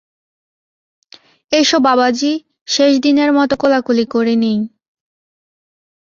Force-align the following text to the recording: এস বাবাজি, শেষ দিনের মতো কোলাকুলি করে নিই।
এস 1.51 1.69
বাবাজি, 1.85 2.31
শেষ 2.67 2.91
দিনের 2.99 3.31
মতো 3.33 3.53
কোলাকুলি 3.55 4.05
করে 4.05 4.33
নিই। 4.35 4.59